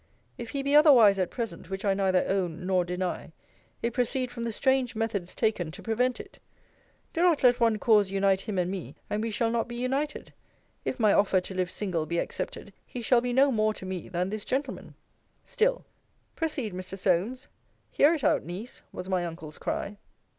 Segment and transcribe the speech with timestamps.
[0.35, 3.33] If he be otherwise at present, which I neither own, nor deny,
[3.83, 6.39] it proceed from the strange methods taken to prevent it.
[7.13, 10.33] Do not let one cause unite him and me, and we shall not be united.
[10.85, 14.09] If my offer to live single be accepted, he shall be no more to me
[14.09, 14.95] than this gentleman.
[15.45, 15.85] Still
[16.35, 16.97] Proceed, Mr.
[16.97, 17.47] Solmes
[17.91, 19.97] Hear it out, Niece, was my uncle's cry.